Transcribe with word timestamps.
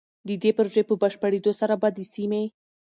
د 0.27 0.29
دې 0.41 0.51
پروژې 0.57 0.83
په 0.87 0.95
بشپړېدو 1.01 1.51
سره 1.61 1.75
به 1.81 1.89
د 1.97 1.99
سيمې 2.13 2.43